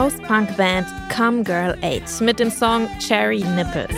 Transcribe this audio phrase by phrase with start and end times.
[0.00, 3.94] Post-Punk-Band Come Girl 8 mit dem Song Cherry Nipples.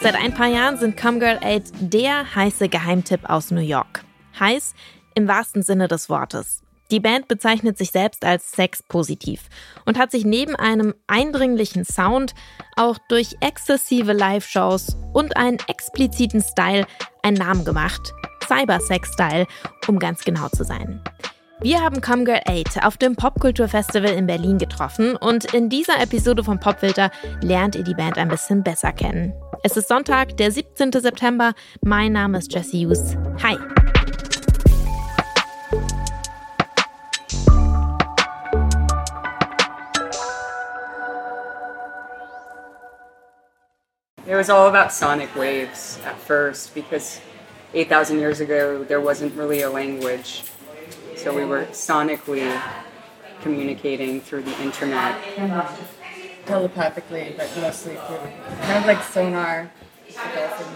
[0.00, 4.04] Seit ein paar Jahren sind Come Girl 8 der heiße Geheimtipp aus New York.
[4.38, 4.74] Heiß
[5.16, 6.62] im wahrsten Sinne des Wortes.
[6.92, 9.48] Die Band bezeichnet sich selbst als sexpositiv
[9.84, 12.34] und hat sich neben einem eindringlichen Sound
[12.76, 16.86] auch durch exzessive Live-Shows und einen expliziten Style
[17.24, 18.12] einen Namen gemacht.
[18.46, 19.48] Cybersex-Style,
[19.88, 21.02] um ganz genau zu sein.
[21.62, 26.42] Wir haben Come Girl 8 auf dem Popkulturfestival in Berlin getroffen und in dieser Episode
[26.42, 27.10] von Popfilter
[27.42, 29.34] lernt ihr die Band ein bisschen besser kennen.
[29.62, 30.90] Es ist Sonntag, der 17.
[30.92, 31.52] September.
[31.82, 33.14] Mein Name ist Jesse Hughes.
[33.42, 33.58] Hi!
[44.26, 47.20] It was all about sonic waves at first because
[47.74, 50.42] 8,000 years ago there wasn't really a language.
[51.22, 52.50] So we were sonically
[53.42, 55.16] communicating through the internet.
[56.46, 58.18] Telepathically, but mostly through
[58.62, 59.70] kind of like sonar.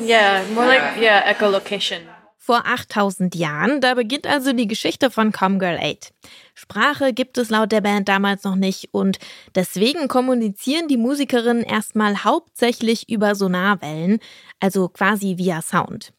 [0.00, 2.00] Yeah, more like yeah, echolocation.
[2.38, 6.10] Vor 8000 Jahren, da beginnt also die Geschichte von Comgirl 8.
[6.54, 9.18] Sprache gibt es laut der Band damals noch nicht und
[9.54, 14.20] deswegen kommunizieren die Musikerinnen erstmal hauptsächlich über Sonarwellen,
[14.58, 16.12] also quasi via Sound.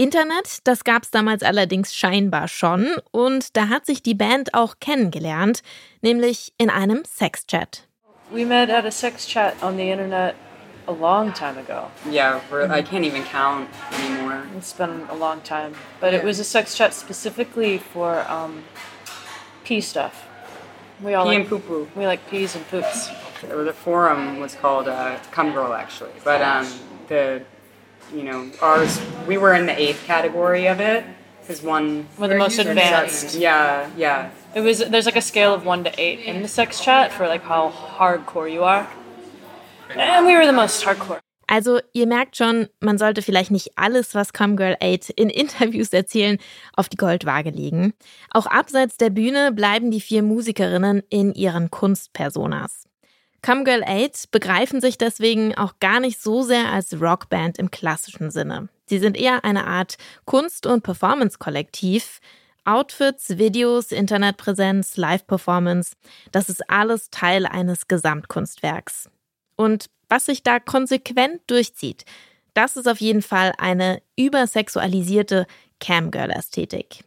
[0.00, 4.76] Internet, das gab es damals allerdings scheinbar schon und da hat sich die Band auch
[4.80, 5.60] kennengelernt,
[6.00, 7.86] nämlich in einem Sexchat.
[8.32, 10.36] We met at a sex chat on the internet
[10.86, 11.90] a long time ago.
[12.10, 14.44] Yeah, I can't even count anymore.
[14.56, 18.64] It's been a long time, but it was a sex chat specifically for um,
[19.64, 20.26] pee stuff.
[21.02, 21.88] We all Pee like, and poo poo.
[21.94, 23.10] We like peas and poops.
[23.42, 26.66] The forum was called uh, Come Girl actually, but um,
[27.08, 27.42] the
[28.14, 31.04] you know ours we were in the eighth category of it
[31.42, 33.34] because one We're the most advanced.
[33.34, 36.80] yeah yeah It was there's like a scale of one to eight in the sex
[36.80, 38.86] chat for like how hardcore you are,
[39.96, 41.20] and we were the most hardcore.
[41.48, 46.38] Also ihr merkt schon, man sollte vielleicht nicht alles, was Comgirl 8 in Interviews erzählen,
[46.74, 47.92] auf die Goldwaage legen.
[48.32, 52.84] Auch abseits der Bühne bleiben die vier Musikerinnen in ihren Kunstpersonas.
[53.42, 58.68] Comgirl 8 begreifen sich deswegen auch gar nicht so sehr als Rockband im klassischen Sinne.
[58.86, 62.20] Sie sind eher eine Art Kunst- und Performance-Kollektiv.
[62.64, 65.96] Outfits, Videos, Internetpräsenz, Live-Performance,
[66.30, 69.08] das ist alles Teil eines Gesamtkunstwerks.
[69.56, 72.04] Und was sich da konsequent durchzieht,
[72.52, 75.46] das ist auf jeden Fall eine übersexualisierte
[75.80, 77.04] Camgirl-Ästhetik.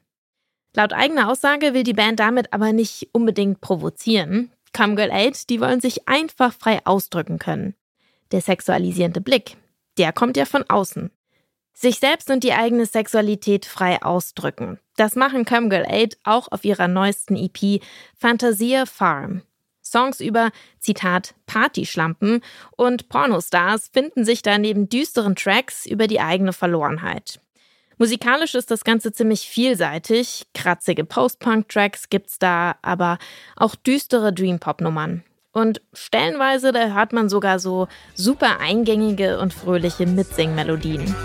[0.75, 4.51] Laut eigener Aussage will die Band damit aber nicht unbedingt provozieren.
[4.73, 7.75] Camgirl 8, die wollen sich einfach frei ausdrücken können.
[8.31, 9.55] Der sexualisierende Blick,
[9.97, 11.11] der kommt ja von außen.
[11.73, 14.79] Sich selbst und die eigene Sexualität frei ausdrücken.
[14.95, 17.81] Das machen Camgirl 8 auch auf ihrer neuesten EP
[18.15, 19.43] Fantasia Farm.
[19.83, 22.41] Songs über, Zitat, Partyschlampen
[22.77, 27.41] und Pornostars finden sich da neben düsteren Tracks über die eigene Verlorenheit.
[28.03, 30.45] Musikalisch ist das Ganze ziemlich vielseitig.
[30.53, 33.17] Kratzige Post-Punk-Tracks gibt's da, aber
[33.55, 35.23] auch düstere Dream-Pop-Nummern.
[35.53, 41.15] Und stellenweise, da hört man sogar so super eingängige und fröhliche Mitsingmelodien.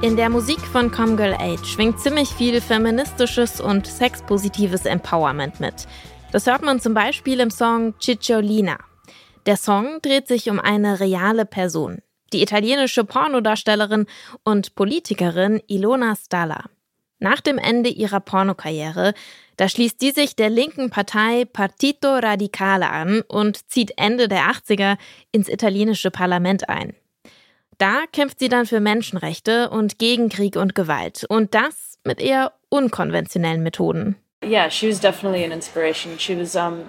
[0.00, 5.86] In der Musik von Comgirl 8 schwingt ziemlich viel feministisches und sexpositives Empowerment mit.
[6.32, 8.78] Das hört man zum Beispiel im Song Cicciolina.
[9.46, 14.06] Der Song dreht sich um eine reale Person, die italienische Pornodarstellerin
[14.44, 16.64] und Politikerin Ilona Stalla.
[17.18, 19.14] Nach dem Ende ihrer Pornokarriere,
[19.56, 24.98] da schließt die sich der linken Partei Partito Radicale an und zieht Ende der 80er
[25.32, 26.94] ins italienische Parlament ein.
[27.78, 31.24] Da kämpft sie dann für Menschenrechte und gegen Krieg und Gewalt.
[31.28, 34.16] Und das mit eher unkonventionellen Methoden.
[34.42, 36.18] Yeah, she was definitely an inspiration.
[36.18, 36.88] She was, um,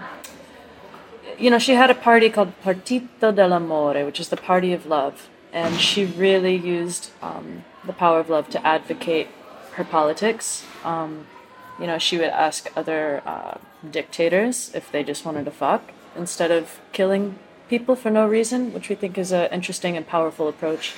[1.40, 5.30] you know, she had a party called Partito dell'Amore, which is the party of love.
[5.52, 9.30] And she really used um, the power of love to advocate
[9.74, 10.66] her politics.
[10.84, 11.26] Um,
[11.80, 13.58] you know, she would ask other uh,
[13.90, 17.40] dictators if they just wanted to fuck instead of killing
[17.70, 20.94] people for no reason, which we think is an interesting and powerful approach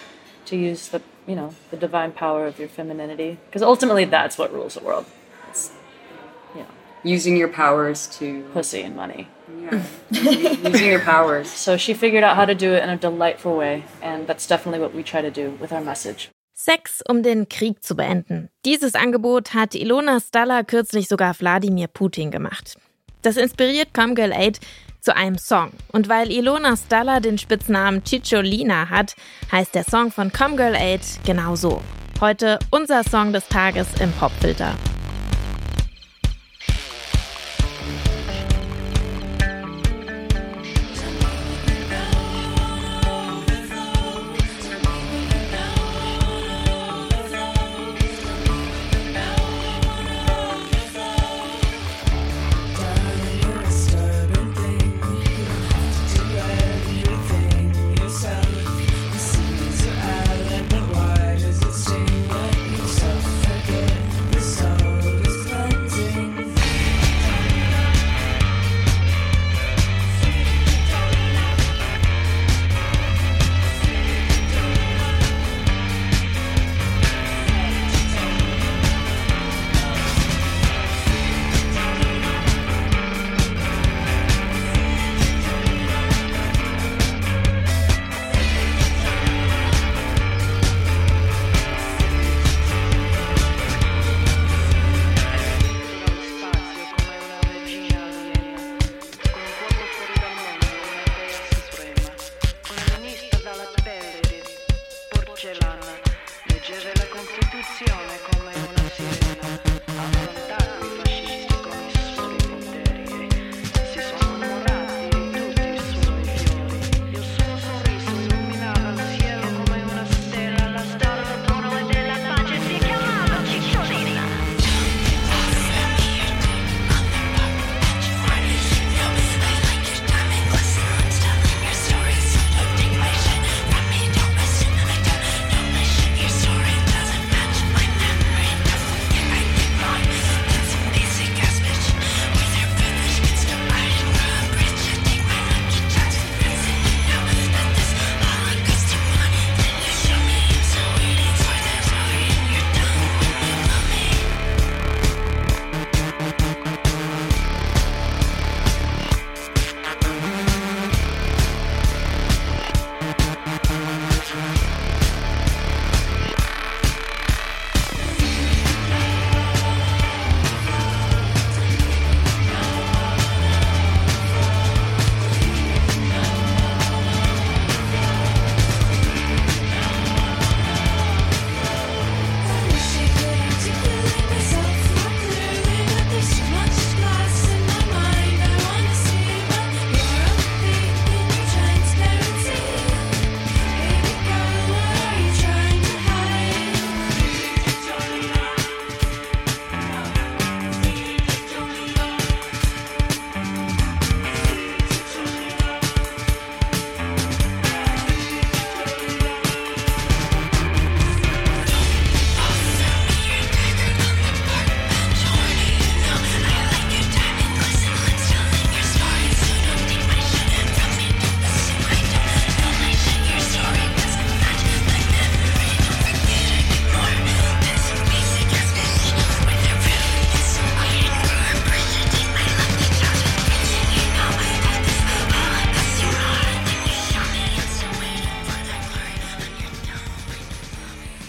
[0.46, 3.38] to use the, you know, the divine power of your femininity.
[3.46, 5.06] Because ultimately, that's what rules the world.
[7.04, 9.28] Using your powers to pussy and money.
[9.72, 13.58] yeah using your powers So she figured out how to do it in a delightful
[13.58, 16.30] way, and that's definitely what we try to do with our message.
[16.54, 18.50] Sex, um den Krieg zu beenden.
[18.66, 22.76] Dieses Angebot hat Ilona Stalla kürzlich sogar Wladimir Putin gemacht.
[23.22, 24.60] Das inspiriert Comgirl 8,
[25.00, 25.72] zu einem Song.
[25.94, 29.16] Und weil Ilona Stalla den Spitznamen Cicciolina hat,
[29.52, 31.82] heißt der Song von Comgirl 8 genauso.
[32.20, 34.76] Heute unser Song des Tages im Popfilter.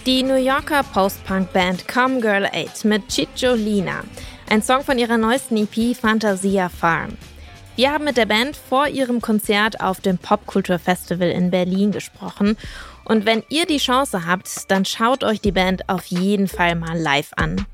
[0.06, 4.02] Die New Yorker Post-Punk-Band Come Girl 8 mit Cicciolina.
[4.48, 7.18] Ein Song von ihrer neuesten EP Fantasia Farm.
[7.76, 12.56] Wir haben mit der Band vor ihrem Konzert auf dem Popkulturfestival in Berlin gesprochen.
[13.04, 16.98] Und wenn ihr die Chance habt, dann schaut euch die Band auf jeden Fall mal
[16.98, 17.66] live an.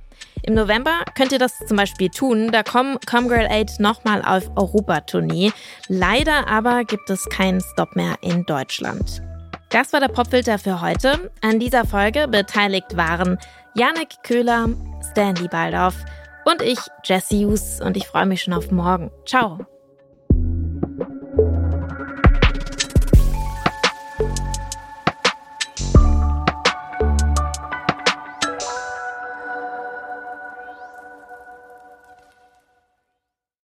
[0.43, 2.51] Im November könnt ihr das zum Beispiel tun.
[2.51, 5.53] Da kommen Come Girl 8 nochmal auf Europatournee.
[5.87, 9.23] Leider aber gibt es keinen Stop mehr in Deutschland.
[9.69, 11.31] Das war der Popfilter für heute.
[11.43, 13.39] An dieser Folge beteiligt waren
[13.75, 14.69] Janik Köhler,
[15.11, 15.97] Stanley Baldorf
[16.45, 17.81] und ich, Jesse Hughes.
[17.81, 19.11] Und ich freue mich schon auf morgen.
[19.27, 19.67] Ciao.